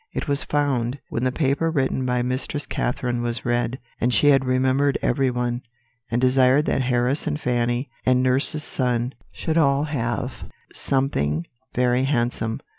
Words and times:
It 0.13 0.27
was 0.27 0.43
found, 0.43 0.97
when 1.09 1.25
the 1.25 1.31
paper 1.31 1.69
written 1.69 2.03
by 2.07 2.23
Mistress 2.23 2.65
Catherine 2.65 3.21
was 3.21 3.45
read, 3.45 3.77
that 3.99 4.11
she 4.13 4.31
had 4.31 4.45
remembered 4.45 4.97
everyone, 5.03 5.61
and 6.09 6.19
desired 6.19 6.65
that 6.65 6.81
Harris, 6.81 7.27
and 7.27 7.39
Fanny, 7.39 7.87
and 8.03 8.23
nurse's 8.23 8.63
son, 8.63 9.13
should 9.31 9.59
all 9.59 9.83
have 9.83 10.45
something 10.73 11.45
very 11.75 12.05
handsome. 12.05 12.61